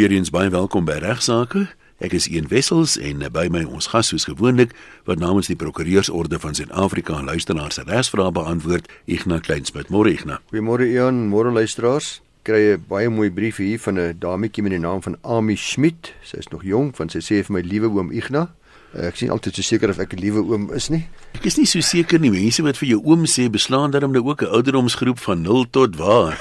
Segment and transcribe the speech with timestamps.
[0.00, 1.66] Weereens baie welkom by Regsake.
[2.00, 4.70] Ek is Ian Wessels en by my ons gas soos gewoonlik
[5.04, 9.90] wat namens die Prokureursorde van Suid-Afrika aan luisteraars se regsvrae beantwoord, Ignas Kleinsmid.
[9.92, 10.40] Môre Ignas.
[10.54, 12.22] Goeiemôre Ian, môre luisteraars.
[12.48, 16.14] Kry 'n baie mooi brief hier van 'n dametjie met die naam van Ami Schmidt.
[16.24, 18.48] Sy is nog jonk, want sy sê vir my liewe oom Ignas,
[18.96, 21.08] ek sien altyd so seker of ek 'n liewe oom is nie.
[21.34, 22.30] Ek is nie so seker nie.
[22.30, 25.70] Mense wat vir jou oom sê, beslaan dan hom nou ook 'n ouderdomsgroep van 0
[25.70, 26.40] tot waar.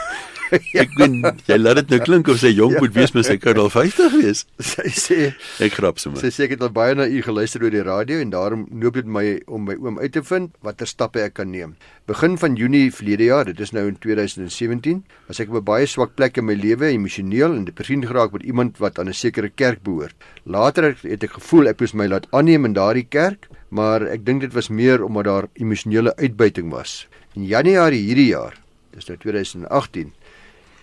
[0.84, 2.82] ek weet jy laat dit nou klink of sy jonk ja.
[2.84, 4.46] moet wees, maar sy kan al 50 wees.
[4.70, 5.20] Sy sê
[5.64, 6.22] ek grap sommer.
[6.22, 9.00] Sy sê ek het al baie na u geluister oor die radio en daarom noop
[9.00, 11.76] dit my om my oom uit te vind watter stappe ek kan neem.
[12.10, 15.86] Begin van Junie verlede jaar, dit is nou in 2017, was ek op 'n baie
[15.86, 19.50] swak plek in my lewe, emosioneel en depressief geraak met iemand wat aan 'n sekere
[19.50, 20.16] kerk behoort.
[20.46, 24.42] Later het ek gevoel ek moes my laat aanneem in daardie kerk, maar ek dink
[24.42, 27.08] dit was meer omdat daar emosionele uitbuiting was.
[27.36, 28.56] In Januarie hierdie jaar,
[28.92, 30.12] dis nou 2018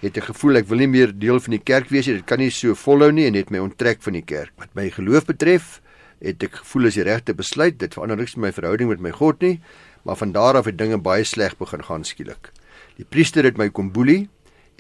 [0.03, 2.19] het ek gevoel ek wil nie meer deel van die kerk wees nie.
[2.21, 4.53] Dit kan nie so volhou nie en het my onttrek van die kerk.
[4.61, 5.81] Wat my geloof betref,
[6.25, 7.79] het ek gevoel as die regte besluit.
[7.81, 9.57] Dit verander niks met my verhouding met my God nie,
[10.07, 12.53] maar van daar af het dinge baie sleg begin gaan skielik.
[12.97, 14.27] Die priester het my kom boelie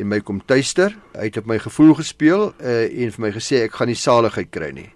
[0.01, 0.95] en my kom tuister.
[1.17, 4.53] Hy het op my gevoel gespeel uh, en vir my gesê ek gaan nie saligheid
[4.53, 4.91] kry nie.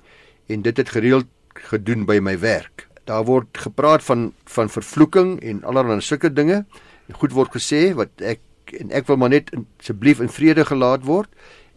[0.50, 1.28] En dit het gereeld
[1.70, 2.86] gedoen by my werk.
[3.08, 6.64] Daar word gepraat van van vervloeking en allerlei sulke dinge.
[7.08, 8.40] En goed word gesê wat ek
[8.78, 11.30] en ek wil maar net asseblief in vrede gelaat word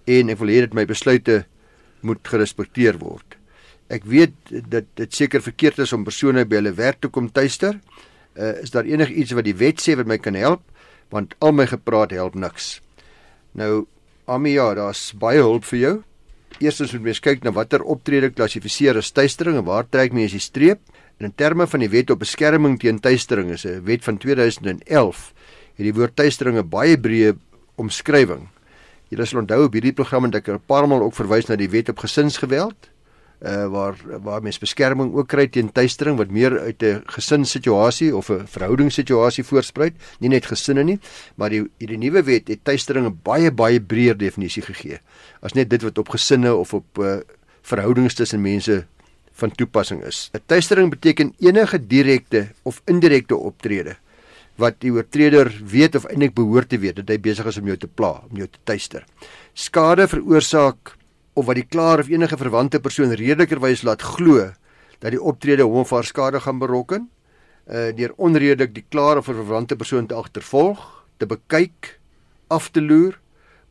[0.09, 1.43] en ek wil hê dat my besluite
[2.03, 3.37] moet gerespekteer word.
[3.93, 4.35] Ek weet
[4.71, 7.79] dat dit seker verkeerd is om persone by hulle werk te kom tuister.
[8.33, 10.63] Uh, is daar enigiets wat die wet sê wat my kan help?
[11.13, 12.79] Want al my gepraat help niks.
[13.53, 13.85] Nou,
[14.25, 15.95] Amia, daar's baie hulp vir jou.
[16.63, 20.41] Eerstens moet mens kyk na watter optrede klassifiseer as tuistering en waar trek mens die
[20.41, 20.81] streep?
[21.19, 25.33] En in terme van die wet op beskerming teen tuistering is 'n wet van 2011
[25.75, 27.35] het die woord tuistering 'n baie breë
[27.75, 28.47] omskrywing.
[29.09, 31.69] Julle sal onthou op hierdie program het ek 'n paar maal ook verwys na die
[31.69, 32.89] wet op gesinsgeweld
[33.43, 38.29] uh waar waar mens beskerming ook kry teen tuistering wat meer uit 'n gesinssituasie of
[38.29, 40.99] 'n verhoudingssituasie voorspruit, nie net gesinne nie,
[41.35, 44.99] maar die hierdie nuwe wet het tuistering 'n baie baie breër definisie gegee
[45.41, 47.19] as net dit wat op gesinne of op uh
[47.61, 48.85] verhoudings tussen mense
[49.33, 50.29] van toepassing is.
[50.33, 53.95] 'n Tuistering beteken enige direkte of indirekte optrede
[54.61, 57.77] wat die oortreder weet of eintlik behoort te weet dat hy besig is om jou
[57.77, 59.05] te pla, om jou te tuister.
[59.53, 60.93] Skade veroorsaak
[61.33, 64.51] of wat die klaar of enige verwante persoon redelikerwys laat glo
[64.99, 67.09] dat die optrede hom of haar skade gaan berokken,
[67.67, 70.79] uh deur onredelik die klaar of verwante persoon te agtervolg,
[71.17, 71.97] te bekyk,
[72.47, 73.17] af te loer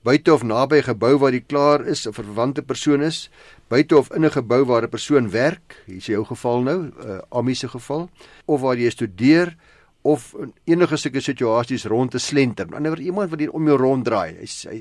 [0.03, 3.31] buite of naby 'n gebou waar die klaar is of 'n verwante persoon is,
[3.69, 6.93] buite of in 'n gebou waar 'n persoon werk, hier is jou geval nou, 'n
[7.07, 8.11] uh, Ami se geval,
[8.45, 9.57] of waar jy studeer,
[10.03, 12.67] of enige sulke situasies rond te slenter.
[12.67, 14.35] Aan die ander iemand wat hier om jou rond draai.
[14.41, 14.79] Hy hy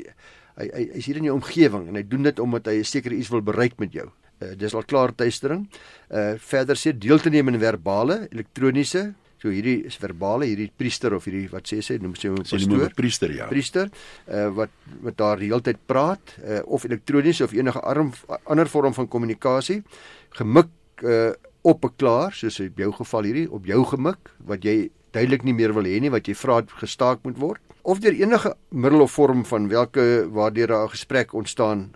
[0.62, 3.16] hy hy is hier in jou omgewing en hy doen dit omdat hy 'n sekere
[3.16, 4.10] iets wil bereik met jou.
[4.42, 5.68] Uh, dis al klaar tuistering.
[6.10, 11.14] Uh verder sê deel te neem in verbale, elektroniese, so hierdie is verbale, hierdie priester
[11.14, 12.94] of hierdie wat sê sê noem sy hom pastoor.
[12.98, 13.48] Priester ja.
[13.48, 13.90] Priester
[14.28, 14.70] uh wat
[15.02, 18.14] met daar die hele tyd praat uh of elektronies of enige arm
[18.46, 19.82] ander vorm van kommunikasie
[20.42, 20.70] gemik
[21.04, 21.32] uh
[21.62, 25.54] op 'n klaar soos in jou geval hierdie op jou gemik wat jy duidelik nie
[25.54, 29.12] meer wil hê nie wat jy vra gestaak moet word of deur enige middel of
[29.12, 31.92] vorm van welke waardeur 'n gesprek ontstaan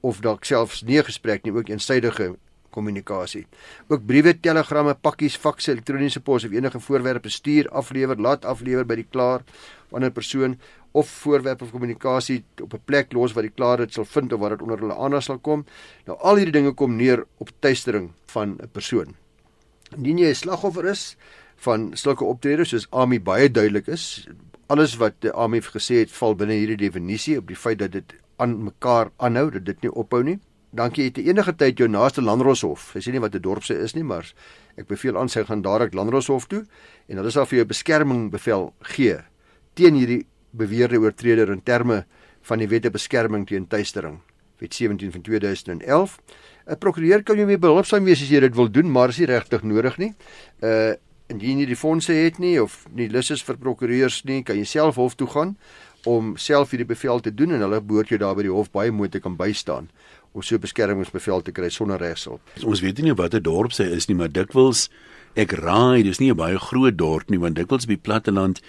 [0.00, 2.36] of dalk selfs nie 'n gesprek nie ook eensidedige
[2.70, 3.46] kommunikasie.
[3.88, 8.98] Ook briewe, telegramme, pakkies, fakse, elektroniese pos of enige voorwerpe stuur, aflewer, laat aflewer by
[9.00, 9.44] die klaar
[9.86, 10.58] of ander persoon
[10.92, 14.40] of voorwerpe of kommunikasie op 'n plek los waar die klaar dit sal vind of
[14.40, 15.64] waar dit onder hulle aandag sal kom.
[16.06, 19.16] Nou al hierdie dinge kom neer op tuistering van 'n persoon.
[19.96, 21.16] Indien jy 'n slagoffer is,
[21.64, 24.28] van sulke optredes soos Ami baie duidelik is.
[24.68, 28.54] Alles wat Ami gesê het val binne hierdie definisie op die feit dat dit aan
[28.68, 30.38] mekaar aanhou, dat dit nie ophou nie.
[30.70, 32.92] Dankie het enige tyd jou naaste landroshof.
[32.96, 34.26] Ek sê nie wat 'n dorp se is nie, maar
[34.76, 36.64] ek beveel aan sy gaan dadelik landroshof toe
[37.08, 39.18] en hulle sal vir jou beskerming bevel gee
[39.74, 42.04] teen hierdie beweerde oortreder in terme
[42.42, 44.20] van die wette beskerming teen tuistering.
[44.58, 46.18] Wet 17 van 2011.
[46.66, 49.26] 'n Prokureur kan jou mee behulpsaam wees as jy dit wil doen, maar is nie
[49.26, 50.14] regtig nodig nie.
[50.60, 50.94] Uh
[51.28, 54.64] indien jy die fondse het nie of nie lus is vir prokureurs nie, kan jy
[54.64, 55.56] self hof toe gaan
[56.08, 58.92] om self hierdie bevel te doen en hulle behoort jou daar by die hof baie
[58.94, 59.90] mooi te kan bystaan
[60.32, 62.40] om so beskermingsbevel te kry sonder regshulp.
[62.64, 64.88] Ons weet nie wat 'n dorp sy is nie, maar dikwels
[65.36, 68.60] ek raai, dis nie 'n baie groot dorp nie, want dikwels op die platteland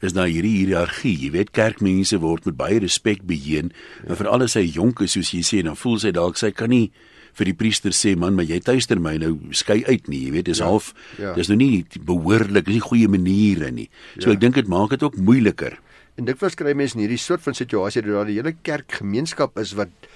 [0.00, 1.16] is daar hierdie hiërargie.
[1.18, 4.10] Jy weet kerkmense word met baie respek beheen ja.
[4.10, 6.70] en veral as hy jonk is soos jy sê, dan voel sy dalk sy kan
[6.70, 6.92] nie
[7.36, 10.50] vir die priester sê man maar jy tuister my nou skei uit nie jy weet
[10.50, 11.34] dis ja, half ja.
[11.36, 13.88] dis nou nie behoorlik is nie goeie maniere nie
[14.18, 14.36] so ja.
[14.36, 15.78] ek dink dit maak dit ook moeiliker
[16.16, 19.76] en dit verskry mense in hierdie soort van situasie dat daar die hele kerkgemeenskap is
[19.78, 20.10] wat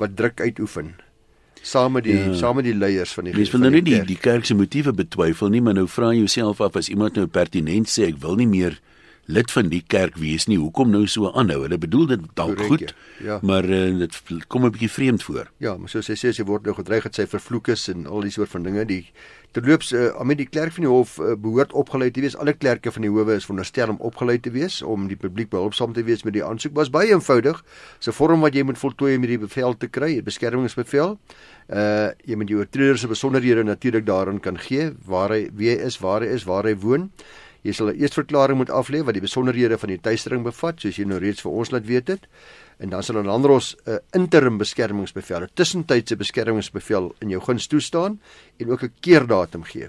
[0.00, 0.94] wat druk uitoefen
[1.62, 2.32] saam met die ja.
[2.34, 4.94] saam met die leiers van die Mens wil nou nie die die kerk se motiewe
[4.96, 8.34] betwyfel nie, maar nou vra jy jouself af as iemand nou pertinent sê ek wil
[8.40, 8.80] nie meer
[9.26, 10.58] lid van die kerk wees nie.
[10.58, 11.62] Hoekom nou so aanhou?
[11.62, 13.38] Hulle bedoel dit dalk goed, ja.
[13.42, 15.50] maar uh, dit kom 'n bietjie vreemd voor.
[15.58, 18.06] Ja, maar soos hy sê as jy word nou gedreig het sy vervloek is en
[18.06, 19.06] al die soort van dinge, die
[19.52, 22.36] terloops uh, met die klerk van die hof uh, behoort opgelei te wees.
[22.36, 25.92] Alle klerke van die howe is veronderstel om opgelei te wees om die publiek behulpsaam
[25.92, 26.74] te wees met die aansoek.
[26.74, 27.62] Was baie eenvoudig.
[28.06, 31.18] 'n vorm wat jy moet voltooi om hierdie bevel te kry, 'n beskermingsbevel.
[31.68, 35.76] Uh jy moet jou oortreder se besonderhede natuurlik daarin kan gee, waar hy wie hy
[35.84, 37.10] is, waar hy is, waar hy woon.
[37.62, 41.04] Jy sal 'n eersverklaring moet aflê wat die besonderhede van die tuistering bevat, soos jy
[41.04, 42.26] nou reeds vir ons laat weet het.
[42.78, 47.66] En dan sal dan ons 'n uh, interim beskermingsbevel, 'n tussentydse beskermingsbevel in jou guns
[47.66, 48.20] toestaan
[48.58, 49.88] en ook 'n keerdatum gee.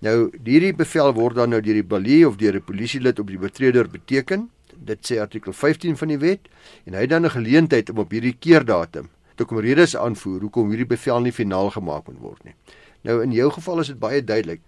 [0.00, 3.38] Nou hierdie bevel word dan nou deur die balie of deur 'n polisielid op die
[3.38, 4.50] betreder beteken.
[4.76, 6.40] Dit sê artikel 15 van die wet
[6.84, 10.68] en hy het dan 'n geleentheid om op hierdie keerdatum te kom redes aanvoer hoekom
[10.68, 12.54] hierdie bevel nie finaal gemaak moet word nie.
[13.02, 14.60] Nou in jou geval is dit baie duidelik.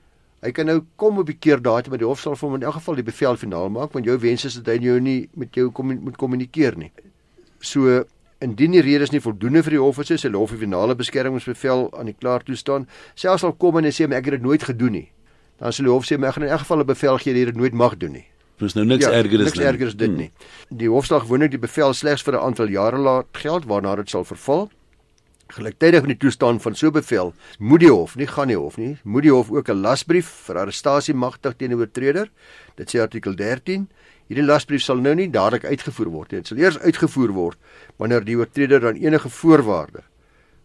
[0.44, 2.66] Hy kan nou kom op die keer datum met die hof sal vir hom in
[2.66, 5.56] elk geval die bevel finaal maak want jou wens is dat hy jou nie met
[5.56, 6.92] jou kom moet kommunikeer nie.
[7.60, 8.04] So
[8.44, 12.12] indien die redes nie voldoende vir die hof is, die hof die finale beskermingsbevel aan
[12.12, 12.86] die klaar toestaan.
[13.14, 15.08] Selfs al kom en hy sê ek het dit nooit gedoen nie.
[15.58, 17.46] Dan sal die hof sê ek gaan in elk geval 'n bevel gee dat jy
[17.52, 18.26] dit nooit mag doen nie.
[18.58, 20.16] Dis nou niks ja, erger as niks erger as dit hmm.
[20.16, 20.30] nie.
[20.70, 24.24] Die hofslag gewoonlik die bevel slegs vir 'n aantal jare laat geld waarna dit sal
[24.24, 24.70] verval.
[25.54, 28.96] Gelyktydig met die toestaan van so bevel, moet die hof, nie gaan die hof nie,
[29.04, 32.30] moet die hof ook 'n lasbrief vir arrestasie magtig teen 'n oortreder.
[32.76, 33.88] Dit sê artikel 13.
[34.26, 36.40] Hierdie lasbrief sal nou nie dadelik uitgevoer word nie.
[36.40, 37.58] Dit sal eers uitgevoer word
[37.96, 40.02] wanneer die oortreder dan enige voorwaarde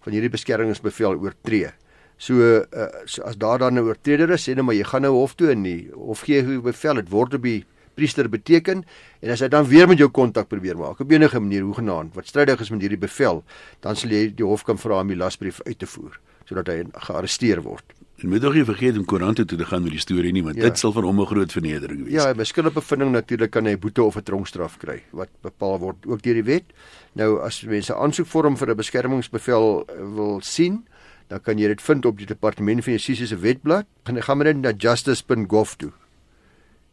[0.02, 1.70] van hierdie beskermingsbevel oortree.
[2.18, 5.14] So, uh, so as daar dan 'n oortreder is, sê net maar jy gaan nou
[5.14, 8.84] hof toe en die hof gee hoe bevel dit word op die priester beteken
[9.20, 12.16] en as hy dan weer met jou kontak probeer maak op enige manier hoe genaamd
[12.16, 13.44] wat strydig is met hierdie bevel
[13.80, 16.20] dan sal jy die hof kan vra om die lasbrief uit te voer
[16.52, 17.96] sodat hy gearresteer word.
[18.22, 20.60] En moet ook nie vergeet om koerante toe te gaan met die storie nie want
[20.60, 20.68] ja.
[20.70, 22.14] dit sal van hom 'n groot vernedering wees.
[22.14, 26.06] Ja, by skuldige bevinding natuurlik kan hy boete of 'n tronkstraf kry wat bepaal word
[26.06, 26.66] ook deur die wet.
[27.14, 30.86] Nou as mense aansoekvorm vir 'n beskermingsbevel eh, wil sien,
[31.30, 33.86] dan kan jy dit vind op die departement van justisie se wetblad.
[34.04, 35.92] Gaan gaan met dit na justice.gov toe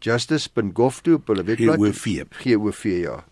[0.04, 3.24] justice.gov.to op hulle webblad GOV GOV ja.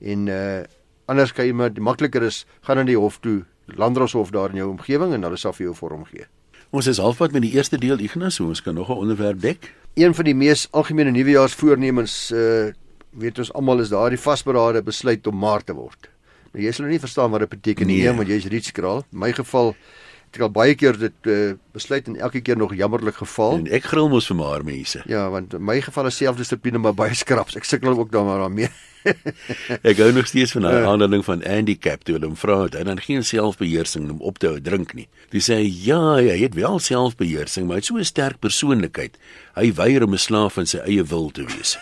[0.00, 0.62] En uh
[1.04, 3.42] anders kan jy maar makliker is gaan na die hof toe,
[3.76, 6.24] Landdroshof daar in jou omgewing en hulle sal vir jou vorm gee.
[6.72, 9.74] Ons is halfpad met die eerste deel Ignas, so ons kan nog 'n onderwerp dek.
[9.94, 12.72] Een van die mees algemene nuwejaarsvoornemens uh
[13.14, 16.08] weet ons almal is daardie vasberade besluit om maar te word.
[16.52, 18.12] Maar jy sal nou nie verstaan wat dit beteken nie, nee.
[18.16, 19.04] want jy's rietskraal.
[19.12, 19.74] In my geval
[20.34, 23.58] het al baie keer dit uh, besluit en elke keer nog jammerlik geval.
[23.58, 25.02] En ek gril mos vir maar mense.
[25.10, 27.56] Ja, want in my geval is selfdissipline maar baie skraps.
[27.56, 28.70] Ek sukkel ook dan maar daarmee.
[29.88, 32.74] ek gou nog steeds van 'n uh, aandeling van handicap toe hulle hom vra het
[32.74, 35.08] en dan geen selfbeheersing om op te hou drink nie.
[35.30, 39.18] Dis sê ja, hy het wel selfbeheersing, maar hy het so 'n sterk persoonlikheid.
[39.54, 41.78] Hy weier om 'n slaaf van sy eie wil te wees.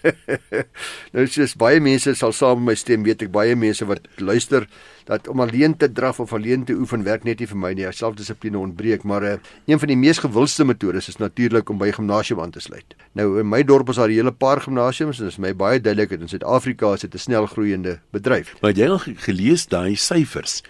[1.14, 4.66] nou sies baie mense sal saam met my stem weet ek baie mense wat luister
[5.10, 7.88] dat om alleen te draf of alleen te oefen werk net nie vir my nie.
[7.90, 9.32] Selfdissipline ontbreek maar uh,
[9.66, 12.94] een van die mees gewildste metodes is natuurlik om by gimnasium aan te sluit.
[13.18, 15.80] Nou in my dorp is daar 'n hele paar gimnasiums en dit is my baie
[15.80, 18.54] duidelik dat in Suid-Afrika is dit 'n snel groeiende bedryf.
[18.60, 20.62] Maar jy het gelees daai syfers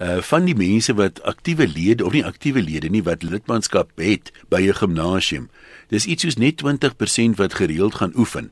[0.00, 4.32] uh van die mense wat aktiewe lede of nie aktiewe lede nie wat lidmaatskap het
[4.48, 5.48] by 'n gimnasium.
[5.88, 8.50] Dis iets soos net 20% wat gereeld gaan oefen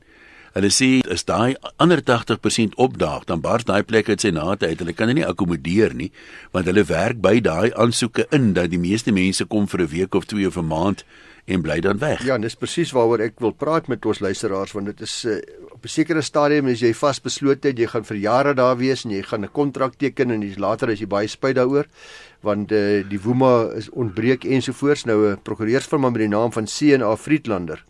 [0.53, 4.79] Hulle sê as daai ander 80% opdaag, dan bars daai plek uit sy nate uit.
[4.79, 6.11] Hulle kan dit nie akkommodeer nie,
[6.53, 10.15] want hulle werk by daai aansoeke in dat die meeste mense kom vir 'n week
[10.15, 11.03] of twee of 'n maand
[11.45, 12.23] en bly dan weg.
[12.23, 15.41] Ja, dis presies waaroor ek wil praat met ons luisteraars want dit is uh,
[15.73, 19.11] op 'n sekere stadium as jy vasbeslote het jy gaan vir jare daar wees en
[19.11, 21.87] jy gaan 'n kontrak teken en dis later as jy baie spyt daaroor
[22.41, 27.15] want uh, die woema is ontbreek ensovoorts nou 'n prokureursfirma met die naam van C&A
[27.17, 27.83] Friedlander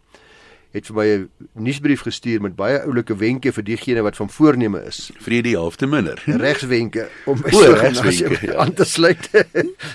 [0.73, 4.83] het vir my 'n nuusbrief gestuur met baie oulike wenke vir diegene wat van voorneme
[4.85, 5.11] is.
[5.19, 6.21] Vrede half te minder.
[6.45, 8.57] Regswenke om by regswenke ja.
[8.57, 9.29] aan te sluit.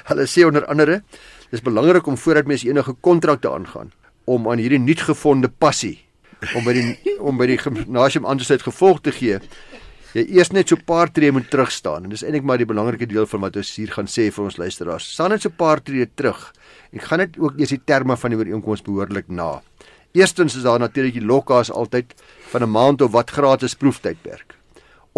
[0.05, 1.03] Hulle sê onder andere,
[1.51, 3.93] dis belangrik om voordat mens enige kontrakte aangaan
[4.25, 5.99] om aan hierdie nuutgevonde passie
[6.55, 9.41] om by die om by die gimnasium aan te sluit gevolg te gee.
[10.17, 12.67] Jy eers net so 'n paar tree moet terug staan en dis eintlik maar die
[12.67, 15.13] belangrike deel van wat ons hier gaan sê vir ons luisteraars.
[15.13, 16.53] Staan net so 'n paar tree terug
[16.93, 19.61] en gaan net ook eers die terme van die ooreenkoms behoorlik na.
[20.12, 22.15] Eerstens is daar natuurlik die lokkaas altyd
[22.50, 24.59] van 'n maand of wat gratis proeftydperk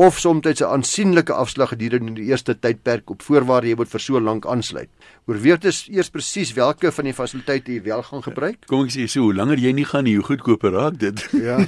[0.00, 4.20] of soms 'n aansienlike afslag gedurende die eerste tydperk op voorwaarde jy moet vir so
[4.20, 4.88] lank aansluit.
[5.26, 8.56] Oorweeg dus eers presies watter van die fasiliteite jy wel gaan gebruik.
[8.66, 11.28] Kom ek sê so, hoe langer jy nie gaan nie, hoe goedkoper raak dit.
[11.32, 11.58] Ja.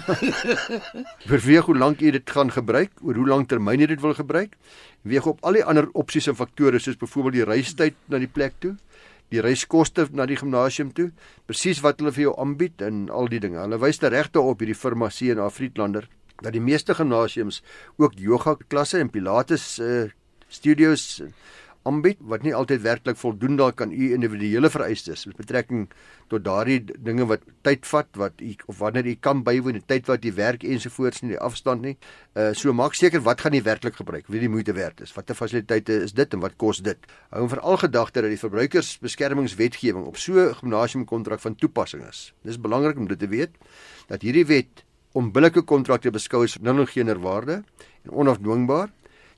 [1.31, 4.57] Oorweeg hoe lank jy dit gaan gebruik, oor hoe lank termyn jy dit wil gebruik.
[5.03, 8.55] Weeg op al die ander opsies en faktore soos byvoorbeeld die reistyd na die plek
[8.61, 8.77] toe,
[9.33, 11.11] die reiskoste na die gimnasium toe,
[11.49, 13.61] presies wat hulle vir jou aanbied en al die dinge.
[13.63, 16.09] Hulle wys regte op hierdie firma C en Afrietlander
[16.43, 17.63] dat die meeste gimnasiums
[18.03, 20.11] ook yoga klasse en pilates uh,
[20.49, 21.23] studios
[21.89, 25.89] aanbied wat nie altyd werklik voldoen daar kan u individuele vereistes met betrekking
[26.31, 30.07] tot daardie dinge wat tyd vat wat u of wanneer u kan bywoon die tyd
[30.11, 31.97] wat u werk ensovoorts nie die afstand nie.
[32.39, 35.13] Uh so maak seker wat gaan u werklik gebruik, wie die moeite werd is.
[35.17, 36.99] Watter fasiliteite is dit en wat kos dit?
[37.35, 42.33] Hou veral gedagte dat die verbruikersbeskermingswetgewing op so 'n gimnasiumkontrak van toepassing is.
[42.43, 43.51] Dis belangrik om dit te weet
[44.07, 47.63] dat hierdie wet onbillike kontrakte beskou as nulgener waarde
[48.03, 48.89] en onafdwingbaar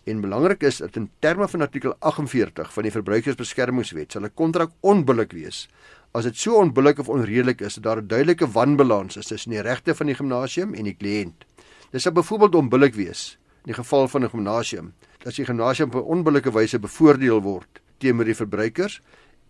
[0.05, 4.71] en belangrik is dat in terme van artikel 48 van die verbruikersbeskermingswet sal 'n kontrak
[4.81, 5.69] onbillik wees
[6.15, 9.61] as dit so onbillik of onredelik is dat daar 'n duidelike wanbalans is tussen die
[9.61, 11.45] regte van die gimnasium en die kliënt.
[11.91, 15.95] Dit sal byvoorbeeld onbillik wees in die geval van 'n gimnasium dat die gimnasium op
[15.95, 19.01] 'n onbillike wyse bevoordeel word teenoor die verbruikers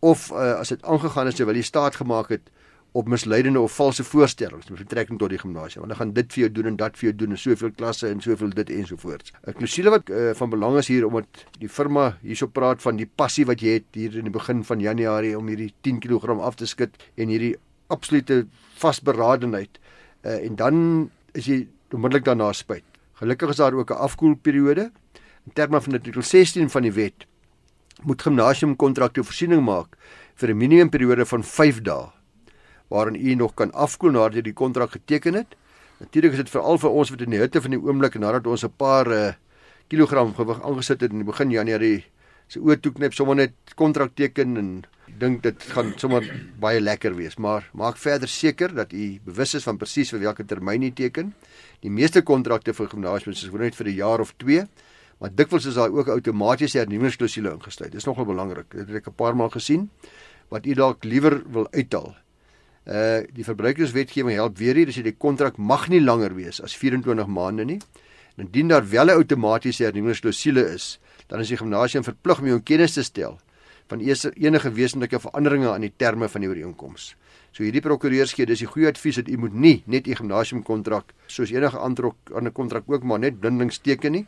[0.01, 2.51] of uh, as dit aangegaan is terwyl die staat gemaak het
[2.95, 5.83] op misleidende of valse voorstellings met betrekking tot die gimnasium.
[5.83, 8.21] Hulle gaan dit vir jou doen en dat vir jou doen en soveel klasse en
[8.23, 9.33] soveel dit ensovoorts.
[9.51, 13.09] 'n Klousule wat uh, van belang is hier omdat die firma hierso praat van die
[13.17, 16.55] passie wat jy het hier in die begin van Januarie om hierdie 10 kg af
[16.55, 17.57] te skud en hierdie
[17.91, 18.47] absolute
[18.79, 19.83] vasberadenheid.
[20.23, 22.87] Uh, en dan is jy onmiddellik daarna spyt.
[23.19, 24.93] Gelukkig is daar ook 'n afkoelperiode.
[25.47, 27.27] In terme van artikel 16 van die wet
[28.03, 29.99] moet gimnasium kontrakte voorsiening maak
[30.35, 32.14] vir 'n minimumperiode van 5 dae
[32.95, 35.57] waarin u nog kan afkoel nadat jy die kontrak geteken het.
[35.99, 38.65] Natuurlik is dit veral vir ons wat in die hitte van die oomblik nadat ons
[38.65, 39.33] 'n paar uh,
[39.89, 42.05] kilogram gewig aangesit het in die begin Januarie
[42.49, 44.69] se oë toe knip sommer net kontrak teken en
[45.19, 46.25] dink dit gaan sommer
[46.61, 50.47] baie lekker wees, maar maak verder seker dat u bewus is van presies vir watter
[50.47, 51.35] termyn u teken.
[51.81, 54.67] Die meeste kontrakte vir gimnasiums is net vir 'n jaar of 2,
[55.21, 57.93] maar dikwels is daar ook outomatiese hernuwingsklausule ingesluit.
[57.93, 58.71] Dit is nogal belangrik.
[58.71, 59.91] Dit het ek 'n paar maal gesien
[60.49, 62.24] wat u dalk liewer wil uithaal
[62.85, 67.31] Uh die verbruikerswetgewing help weer hier, dis die kontrak mag nie langer wees as 24
[67.33, 67.79] maande nie.
[68.37, 72.61] En indien daar wel 'n outomatiese hernuwingsklausule is, dan is die gimnasium verplig om jou
[72.61, 73.39] kennis te stel
[73.89, 77.17] van enige wesentlike veranderinge aan die terme van die ooreenkoms.
[77.53, 81.15] So hierdie prokureurs gee dis die goeie advies dat u moet nie net u gimnasiumkontrak
[81.27, 84.27] soos enige ander ander kontrak ook maar net blindelings teken nie.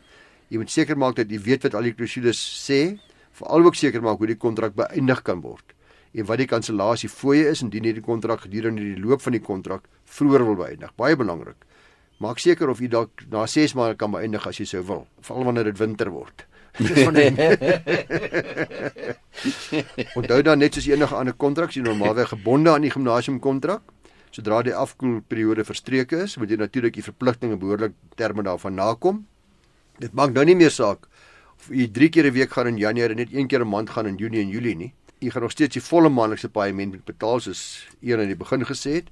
[0.49, 2.99] Jy moet seker maak dat jy weet wat al die klausules sê,
[3.33, 5.76] veral ook seker maak hoe die kontrak beëindig kan word
[6.17, 9.45] en wat die kansellasie fooie is indien jy die kontrak gedurende die loop van die
[9.45, 9.83] kontrak
[10.17, 10.95] vroeër wil beëindig.
[10.97, 11.59] Baie belangrik.
[12.25, 15.45] Maak seker of jy dalk na 6 maande kan beëindig as jy sou wil, veral
[15.51, 16.47] wanneer dit winter word.
[20.17, 23.83] Onthou dan net soos enige ander kontrak, jy normaalweg gebonde aan die gimnasiumkontrak.
[24.33, 29.25] Sodra die afkoelperiode verstreke is, moet jy natuurlik die verpligtinge behoorlik terme daarvan nakom.
[30.01, 31.09] Dit maak nou nie meer saak
[31.57, 33.91] of jy 3 keer 'n week gaan in Januarie en net 1 keer 'n maand
[33.91, 37.41] gaan in Junie en Julie nie jy gaan nog steeds die volle maandelikse paaiement betaal
[37.41, 39.11] soos een aan die begin gesê het.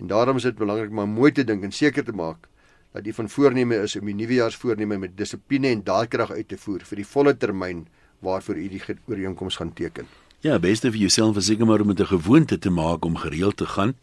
[0.00, 2.48] En daarom is dit belangrik om mooi te dink en seker te maak
[2.96, 6.84] dat jy van voorneme is om die nuwejaarsvoorneme met dissipline en daadkrag uit te voer
[6.88, 7.86] vir die volle termyn
[8.24, 10.08] waarvoor jy die ooreenkoms gaan teken.
[10.40, 13.66] Ja, beste vir jouself is seker maar om 'n gewoonte te maak om gereeld te
[13.66, 13.94] gaan.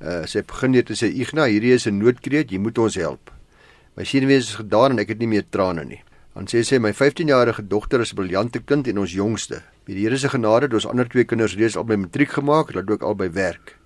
[0.00, 3.30] Uh sy begin net te sê Ignas, hierdie is 'n noodkreet, jy moet ons help.
[3.96, 6.02] My senuwees is gedaan en ek het nie meer trane nie.
[6.48, 9.62] Sê sy my 15-jarige dogter is 'n briljante kind en ons jongste.
[9.84, 12.72] Met die Here se genade het ons ander twee kinders reeds al by matriek gemaak,
[12.72, 13.76] hulle ook al by werk.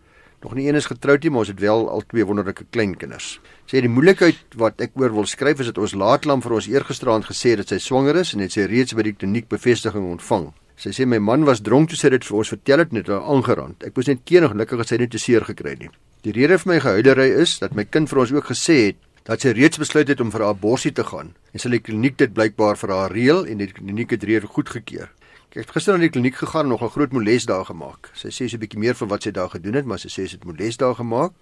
[0.43, 3.41] Nog nie een is getroud nie, maar ons het wel al twee wonderlike kleinkinders.
[3.67, 7.25] Sê die moeilikheid wat ek oor wil skryf is dat ons laatlam vir ons eergisteraand
[7.25, 10.53] gesê het dat sy swanger is en het sy reeds by die kliniek bevestiging ontvang.
[10.77, 13.83] Sy sê my man was dronk toe sy dit vir ons vertel het net aangerand.
[13.85, 15.91] Ek was net keenig gelukkig dat sy net te seer gekry het nie.
[16.23, 19.41] Die rede vir my gehuilery is dat my kind vir ons ook gesê het dat
[19.41, 22.77] sy reeds besluit het om vir 'n abortus te gaan en sy kliniek dit blykbaar
[22.77, 25.09] vir haar reël en die kliniek het reeds goedgekeur.
[25.55, 28.11] Ek het gister na die kliniek gegaan en nog 'n groot moles daar gemaak.
[28.13, 30.27] Sy sê sy 'n bietjie meer van wat sy daar gedoen het, maar sy sê
[30.27, 31.33] sy het moles daar gemaak.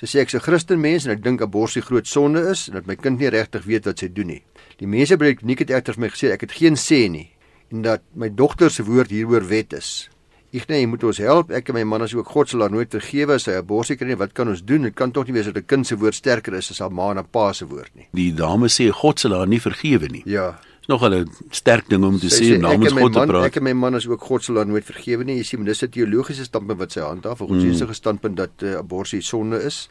[0.00, 2.86] Sy sê ek's 'n Christen mens en ek dink abortus groot sonde is en dat
[2.86, 4.42] my kind nie regtig weet wat sy doen nie.
[4.78, 7.30] Die mense by die kliniek het egter vir my gesê ek het geen sê nie
[7.70, 10.08] en dat my dogter se woord hieroor wet is.
[10.50, 11.52] Ek nee, jy moet ons help.
[11.54, 13.96] Ek en my man as ook God sal haar nooit vergewe as sy 'n borsie
[13.96, 14.16] kry nie.
[14.18, 14.82] Wat kan ons doen?
[14.82, 17.10] Dit kan tog nie wees dat 'n kind se woord sterker is as haar ma
[17.10, 18.08] en pa se woord nie.
[18.12, 20.22] Die dame sê God sal haar nie vergewe nie.
[20.26, 20.58] Ja.
[20.80, 23.44] Dis nog 'n sterk ding om te sê namens God man, te praat.
[23.44, 25.36] Ek en my man as ook God sal haar nooit vergewe nie.
[25.36, 27.94] Jy sien, dis 'n teologiese standpunt wat sy handhaaf, 'n godsdienstige mm.
[27.94, 29.88] standpunt dat uh, abortus sonde is.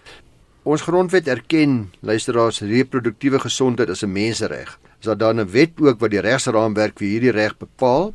[0.64, 4.78] Ons grondwet erken luisteraars reproduktiewe gesondheid as 'n mensereg.
[5.00, 8.14] Is daar dan 'n wet ook wat die regsraamwerk vir hierdie reg bepaal?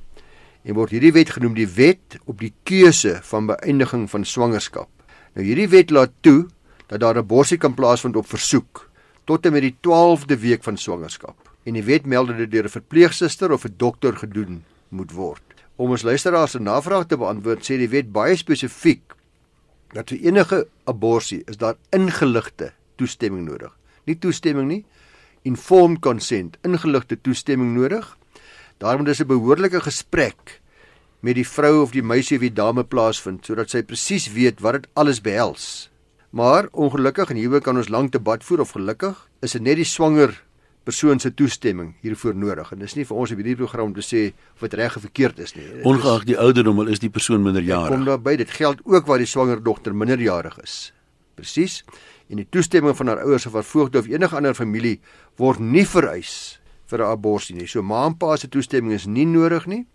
[0.64, 4.88] En word hierdie wet genoem die wet op die keuse van beëindiging van swangerskap.
[5.36, 6.48] Nou hierdie wet laat toe
[6.88, 8.88] dat daar 'n borsie kan plaasvind op versoek
[9.24, 11.36] tot en met die 12de week van swangerskap.
[11.64, 15.42] En die wet meld dat dit deur 'n verpleegsuster of 'n dokter gedoen moet word.
[15.76, 19.14] Om ons luisteraars se navraag te beantwoord, sê die wet baie spesifiek
[19.92, 23.72] dat vir enige abortus is daar ingeligte toestemming nodig.
[24.04, 24.84] Nie toestemming nie,
[25.42, 28.16] informed consent, ingeligte toestemming nodig
[28.84, 30.60] Daarom is 'n behoorlike gesprek
[31.20, 34.86] met die vrou of die meisie wie dame plaasvind sodat sy presies weet wat dit
[34.92, 35.90] alles behels.
[36.30, 39.88] Maar ongelukkig en hierby kan ons lank debat voer of gelukkig is dit net die
[39.88, 40.42] swanger
[40.84, 44.04] persoon se toestemming hiervoor nodig en dis nie vir ons op hierdie program om te
[44.04, 45.64] sê of dit reg of verkeerd is nie.
[45.82, 47.88] Ongeag die ouderdom al is die persoon minderjarig.
[47.88, 50.92] Kom daarby dit geld ook waar die swanger dogter minderjarig is.
[51.34, 51.84] Presies.
[52.28, 55.00] En die toestemming van haar ouers of haar voogde of enige ander familie
[55.36, 56.60] word nie vereis
[56.94, 57.66] vir 'n abortus nie.
[57.66, 59.86] So ma en pa se toestemming is nie nodig nie.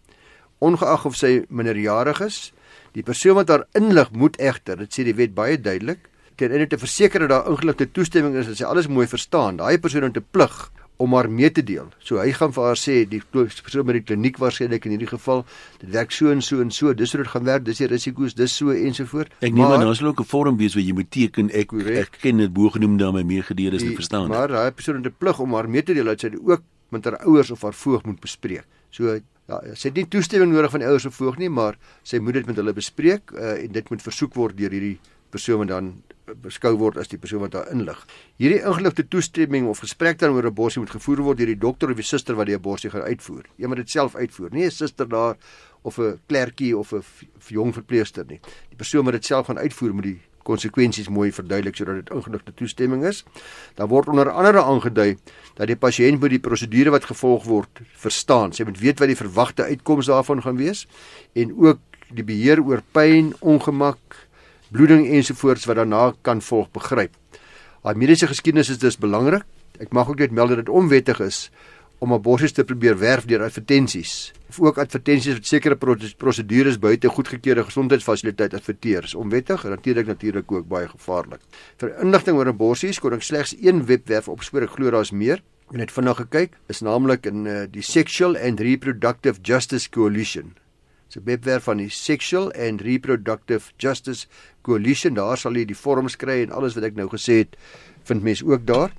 [0.60, 2.52] Ongeag of sy minderjarig is,
[2.94, 6.68] die persoon wat haar inlig moet egter, dit sê die wet baie duidelik, ten einde
[6.68, 10.18] te verseker dat daar ingeligte toestemming is en sy alles mooi verstaan, daai persoon het
[10.18, 11.88] 'n plig om haar mee te deel.
[12.04, 15.46] So hy gaan vir haar sê die persoon by die kliniek waarskynlik in hierdie geval,
[15.80, 18.36] dit werk so en so en so, dis hoe dit gaan werk, dis die risiko's,
[18.36, 19.32] dis so ensovoort.
[19.40, 22.00] Ek neem aan daar's ook 'n vorm wees waar jy moet teken ek correct.
[22.00, 24.28] ek ken dit bogenoemde aan my meegedeel is te verstaan.
[24.28, 27.06] Maar daai persoon het 'n plig om haar mee te deel dat sy ook met
[27.06, 28.66] haar ouers of haar voog moet bespreek.
[28.90, 32.20] So ja, sy het nie toestemming nodig van die ouers of voog nie, maar sy
[32.22, 35.00] moet dit met hulle bespreek uh, en dit moet versoek word deur hierdie
[35.34, 35.92] persoon wat dan
[36.44, 37.98] beskou word as die persoon wat haar inlig.
[38.42, 41.90] Hierdie ingeligte toestemming of gesprek dan oor 'n abortus moet gevoer word deur die dokter
[41.90, 43.46] of die suster wat die abortus gaan uitvoer.
[43.58, 45.38] Jy moet dit self uitvoer, nie 'n suster daar
[45.82, 47.04] of 'n klerkie of 'n
[47.48, 48.40] jong verpleegster nie.
[48.70, 52.54] Die persoon wat dit self gaan uitvoer moet die konsekwensies mooi verduidelik sodat dit ingeligte
[52.58, 53.24] toestemming is.
[53.78, 55.18] Daar word onder andere aangedui
[55.60, 58.56] dat die pasiënt moet die prosedure wat gevolg word verstaan.
[58.56, 60.86] Sy moet weet wat die verwagte uitkoms daarvan gaan wees
[61.38, 61.84] en ook
[62.16, 64.18] die beheer oor pyn, ongemak,
[64.74, 67.14] bloeding ensovoorts wat daarna kan volg begryp.
[67.86, 69.46] Haar mediese geskiedenis is dus belangrik.
[69.80, 71.48] Ek mag ook net meld dat dit onwettig is
[72.00, 75.78] om abortus te probeer werf deur advertensies of ook advertensies wat sekere
[76.18, 81.44] prosedures buite goedgekeurde gesondheidsfasiliteite adverteer is onwettig en natuurlik natuurlik ook baie gevaarlik.
[81.78, 85.44] Vir inligting oor abortus kon ek slegs een webwerf opspoor, ek glo daar's meer.
[85.70, 90.56] Ek het vinnig gekyk, is naamlik in uh, die Sexual and Reproductive Justice Coalition.
[91.10, 94.28] Dis 'n webwerf van die Sexual and Reproductive Justice
[94.62, 95.14] Coalition.
[95.14, 97.56] Daar sal jy die vorms kry en alles wat ek nou gesê het,
[98.04, 98.90] vind mens ook daar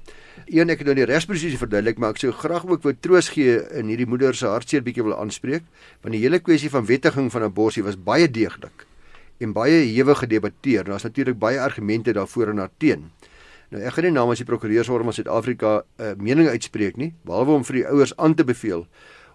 [0.46, 3.59] een ek het nou die regsproses verduidelik, maar ek sou graag ook wou troos gee
[3.76, 5.64] in hierdie moeder se hartseer bietjie wil aanspreek,
[6.03, 8.87] want die hele kwessie van wettiging van abortus was baie deeglik
[9.40, 10.85] en baie hewig gedebatteer.
[10.85, 13.07] Daar's natuurlik baie argumente daarvoor en daarteen.
[13.70, 17.53] Nou ek gaan nie namens die prokureursorde van Suid-Afrika 'n uh, mening uitspreek nie, behalwe
[17.53, 18.87] om vir die ouers aan te beveel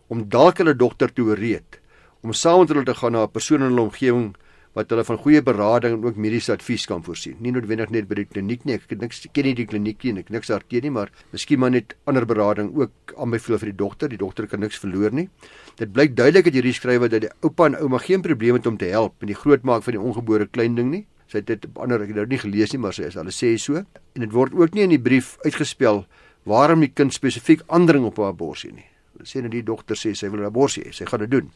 [0.08, 1.80] om dalk hulle dogter te ooreed
[2.22, 4.36] om saam met hulle te gaan na 'n persoon in hulle omgewing
[4.76, 7.38] wat hulle van goeie berading en ook mediese advies kan voorsien.
[7.40, 8.76] Nie noodwendig net by die kliniek nie.
[8.76, 11.62] Ek ken niks ken nie die kliniek nie en ek niks daarteen nie, maar miskien
[11.64, 14.12] maar net ander berading ook aanbeveel vir die dokter.
[14.12, 15.30] Die dokter kan niks verloor nie.
[15.80, 18.80] Dit blyk duidelik uit hierdie skrywe dat die oupa en ouma geen probleem het om
[18.82, 21.06] te help met die grootmaak van die ongebore klein ding nie.
[21.32, 23.34] Sy het dit op ander ek het dit nie gelees nie, maar sy is hulle
[23.34, 23.80] sê so.
[23.80, 26.04] En dit word ook nie in die brief uitgespel
[26.46, 28.86] waarom die kind spesifiek aandring op 'n abortus nie.
[29.16, 30.92] Hulle sê net die dokter sê sy wil 'n abortus hê.
[30.92, 31.52] Sy gaan dit doen.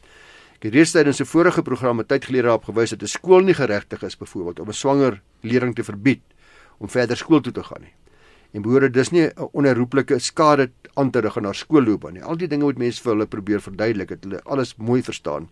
[0.60, 3.40] Ek het reeds tydens 'n vorige program 'n tyd gelede daarop gewys dat 'n skool
[3.40, 6.20] nie geregtig is byvoorbeeld om 'n swanger leerling te verbied
[6.78, 7.94] om verder skool toe te gaan nie.
[8.52, 12.22] en behoort dus nie 'n onherroepelike skade aan te rig aan haar skoolloopbaan nie.
[12.22, 15.48] Al die dinge moet mense vir hulle probeer verduidelik, dat hulle alles mooi verstaan.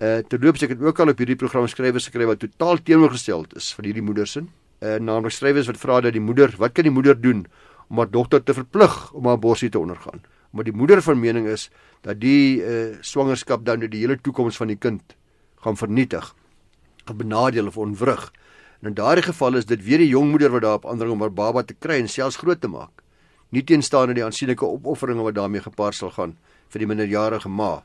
[0.00, 3.74] Uh terloops ek het ook al op hierdie program skrywers gekry wat totaal teenoorgestel is
[3.74, 4.50] van hierdie moeders in.
[4.82, 7.46] Uh naamlik skrywers wat vra dat die moeder, wat kan die moeder doen
[7.88, 10.20] om haar dogter te verplig om haar borsie te ondergaan?
[10.50, 11.70] Maar die moeder van mening is
[12.04, 15.16] dat die uh swangerskap dan die hele toekoms van die kind
[15.64, 16.34] gaan vernietig,
[17.04, 18.28] gaan benadeel of onwrig.
[18.82, 21.32] En in daardie geval is dit weer die jong moeder wat daarop aandring om haar
[21.32, 23.00] baba te kry en selfs groot te maak.
[23.48, 26.36] Nie teenstaande die aansienlike opofferinge wat daarmee gepaard sal gaan
[26.68, 27.84] vir die minderjarige ma.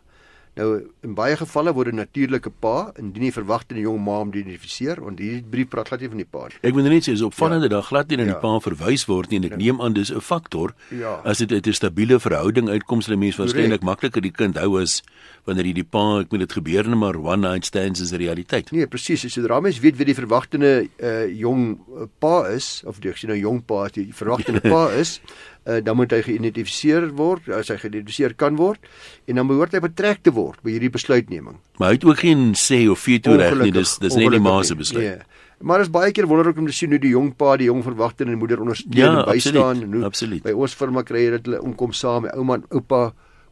[0.59, 0.69] Nou
[1.05, 5.19] in baie gevalle word 'n natuurlike pa indien jy verwagte 'n jong ma identifiseer want
[5.19, 6.59] hierdie brief praat glad nie van die pa nie.
[6.61, 7.75] Ek moet net sê is opvallende ja.
[7.75, 8.33] dat glad nie na ja.
[8.33, 9.57] die pa verwys word nie en ek ja.
[9.57, 10.73] neem aan dis 'n faktor.
[10.91, 11.21] Ja.
[11.23, 15.01] As dit 'n stabiele verhouding uitkom sal die mens waarskynlik makliker die kind hou as
[15.45, 18.17] wanneer jy die pa ek moet dit gebeur net maar one night stands is 'n
[18.17, 18.71] realiteit.
[18.71, 19.25] Nee, presies.
[19.25, 23.13] As jy dra mens weet wie die verwagtende uh, jong uh, pa is of jy
[23.15, 25.21] sien nou jong pa as die verwagtende pa is
[25.65, 28.83] uh, dan moet hy geïdentifiseer word as hy geïdentifiseer kan word
[29.27, 31.59] en dan behoort hy betrek te word by hierdie besluitneming.
[31.79, 34.59] Maar hy het ook geen sê of veto reg nie, dis dis net die ma
[34.63, 35.05] se besluit.
[35.05, 35.45] Nee.
[35.59, 38.31] Maar is baie keer wonderlik om te sien hoe die jong pa die jong verwagtende
[38.31, 40.43] en moeder ondersteun ja, en bystaan en hoe absoluut.
[40.45, 43.01] by ons firma kry jy dat hulle omkom saam, my ouma en oupa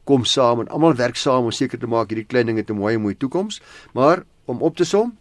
[0.07, 2.95] kom saam en almal werk saam om seker te maak hierdie klein dinge te mooi
[2.95, 3.59] en mooi toekoms.
[3.97, 5.11] Maar om op te som,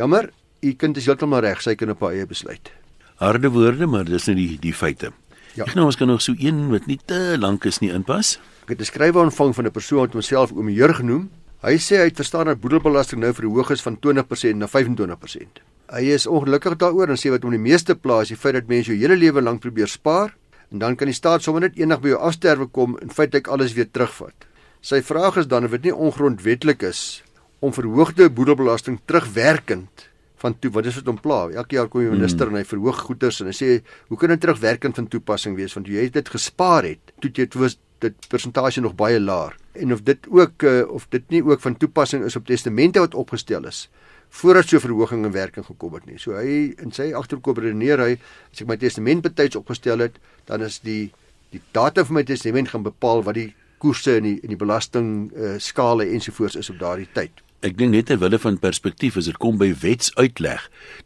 [0.00, 0.30] jammer,
[0.64, 2.72] u kind is heeltemal reg, sy kan op haar eie besluit.
[3.20, 5.12] Harde woorde, maar dis net die die feite.
[5.58, 5.66] Ja.
[5.66, 8.38] Ek nou ons kan nog so een wat nie te lank is nie inpas.
[8.62, 11.30] Ek het 'n skrywe ontvang van 'n persoon wat homself oom Jurg genoem.
[11.62, 15.60] Hy sê hy het verstaan dat boedelbelasting nou verhoog is van 20% na 25%.
[15.92, 18.68] Hy is ongelukkig daaroor en sê wat hom die meeste pla is die feit dat
[18.68, 20.36] mense jou hele lewe lank probeer spaar
[20.70, 23.72] en dan kan die staat sommer net eendag by jou afsterwe kom en feitelik alles
[23.72, 24.46] weer terugvat.
[24.80, 27.22] Sy vraag is dan of dit nie ongrondwetlik is
[27.60, 30.09] om verhoogde boedelbelasting terugwerkend
[30.40, 31.42] van toe wat is dit om pla?
[31.52, 32.54] Elke jaar kom die minister mm.
[32.54, 33.70] en hy verhoog goederes en hy sê
[34.08, 35.76] hoe kan dit terugwerkend van toepassing wees?
[35.76, 39.56] Want jy het dit gespaar het toe jy toe was dit persentasie nog baie laer.
[39.76, 43.14] En of dit ook uh, of dit nie ook van toepassing is op testamente wat
[43.14, 43.88] opgestel is
[44.30, 46.18] voordat so verhoging in werking gekom het nie.
[46.22, 48.12] So hy in sy agterkop redeneer hy
[48.52, 51.10] as ek my testament betyds opgestel het dan is die
[51.50, 53.50] die data van my testament gaan bepaal wat die
[53.82, 57.92] koerse en die en die belasting uh, skale ensovoorts is op daardie tyd Ek dink
[57.92, 60.62] net terwyl van perspektief as dit kom by wetsuitleg,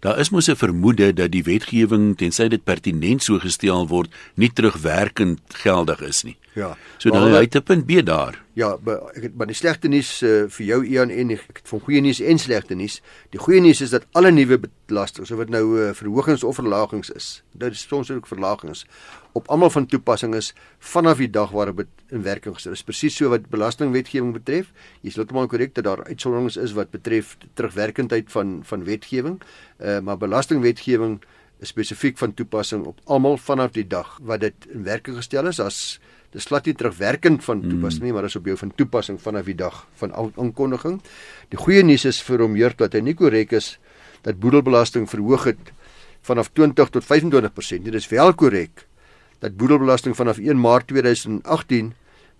[0.07, 4.49] daar is mos 'n vermoede dat die wetgewing tensy dit pertinent so gestel word, nie
[4.49, 6.37] terugwerkend geldig is nie.
[6.55, 6.77] Ja.
[6.99, 8.44] So dan lê dit punt B daar.
[8.55, 11.69] Ja, maar ek het maar die slegte nuus uh, vir jou Ian en ek het
[11.73, 13.01] van goeie nuus en slegte nuus.
[13.35, 17.11] Die goeie nuus is dat alle nuwe belastings, of dit nou uh, verhogings of verlagings
[17.11, 18.85] is, dit is soms ook verlagings
[19.35, 22.85] op almal van toepassing is vanaf die dag waarop dit in werking gestel is.
[22.87, 24.69] Presies so wat belastingwetgewing betref.
[25.03, 29.41] Jy is heeltemal korrek dat daar uitsonderings is wat betref terugwerkendheid van van wetgewing,
[29.83, 34.85] uh, maar belastingwetgewing is spesifiek van toepassing op almal vanaf die dag wat dit in
[34.85, 35.79] werking gestel is as
[36.35, 39.55] dis glad nie terugwerkend van toepassing nie, maar is op jou van toepassing vanaf die
[39.55, 40.99] dag van aankondiging.
[41.55, 43.77] Die goeie nuus is vir hom hier dat hy nie korrek is
[44.27, 45.71] dat boedelbelasting verhoog het
[46.27, 47.85] vanaf 20 tot 25%.
[47.87, 48.87] Dit is wel korrek
[49.45, 51.93] dat boedelbelasting vanaf 1 Maart 2018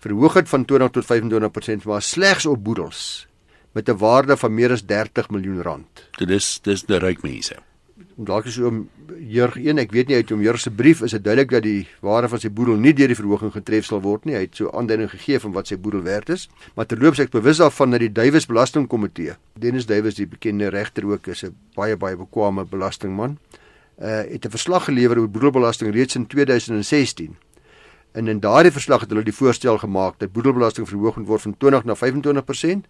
[0.03, 3.27] verhoog het van 20 tot 25%, maar slegs op boedels
[3.71, 6.09] met 'n waarde van meer as 30 miljoen rand.
[6.17, 7.55] Dit is dis die ryk mense
[7.95, 8.85] dalk is oom
[9.19, 11.85] Jurg 1, ek weet nie uit hom Jurg se brief is dit duidelik dat die
[12.03, 14.35] waarde van sy boedel nie deur die verhoging getref sal word nie.
[14.35, 16.47] Hy het so aanduiding gegee van wat sy boedel werd is.
[16.75, 21.27] Maar terloops ek bewus daarvan dat die Duwys Belastingkomitee, Dennis Duwys die bekende regter ook
[21.31, 23.37] is 'n baie baie bekwame belastingman,
[23.99, 27.35] uh het 'n verslag gelewer oor boedelbelasting reeds in 2016.
[28.15, 31.55] En in daardie verslag het hulle die voorstel gemaak dat boedelbelasting verhoog moet word van
[31.57, 32.85] 20 na 25%,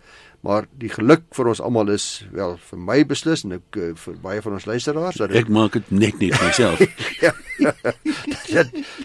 [0.45, 4.19] maar die geluk vir ons almal is wel vir my beslis en ek eh, vir
[4.21, 6.83] baie van ons luisteraars dat ek maak dit net nie vir myself.
[7.25, 7.33] ja.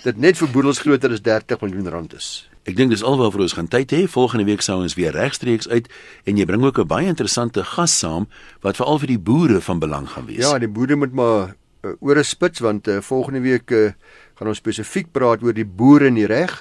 [0.04, 2.28] dit net vir boedels groter as 30 miljoen rand is.
[2.68, 4.02] Ek dink dis alwaar vir ons gaan tyd hê.
[4.04, 5.88] Volgende week sou ons weer regstreeks uit
[6.28, 8.28] en jy bring ook 'n baie interessante gas saam
[8.60, 10.44] wat veral vir die boere van belang gaan wees.
[10.44, 13.92] Ja, die boere moet maar uh, oor 'n spits want uh, volgende week uh,
[14.40, 16.54] gaan ons spesifiek praat oor die boere in die reg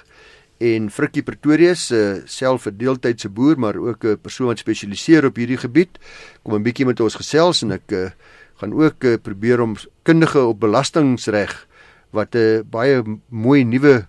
[0.60, 5.26] en Frikkie Pretorius se uh, self 'n deeltydse boer maar ook 'n persoon wat spesialiseer
[5.26, 5.96] op hierdie gebied
[6.44, 8.12] kom 'n bietjie met ons gesels en ek uh,
[8.60, 11.68] gaan ook uh, probeer om kundige op belastingreg
[12.12, 14.08] wat 'n uh, baie mooi nuwe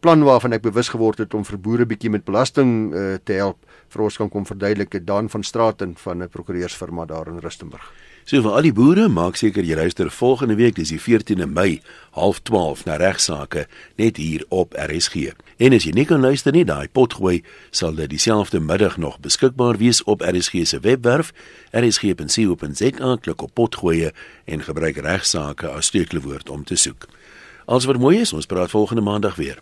[0.00, 3.58] plan waarvan ek bewus geword het om vir boere bietjie met belasting uh, te help
[3.88, 8.07] vir ons kan kom verduidelik Dan van Straaten van 'n prokureursfirma daar in Rustenburg.
[8.28, 11.78] So vir al die boere, maak seker jy luister volgende week, dis die 14de Mei,
[12.12, 13.62] 12:30 na regsaake
[13.96, 15.32] net hier op RSG.
[15.56, 19.80] En as jy nie kan luister nie, daai potgooi sal dit dieselfde middag nog beskikbaar
[19.80, 21.32] wees op RSG se webwerf,
[21.72, 24.10] rsg.co.za, klik op potgooi
[24.44, 27.08] en gebruik regsaake as sleutelwoord om te soek.
[27.64, 29.58] Als wat mooi is, ons praat volgende maandag weer.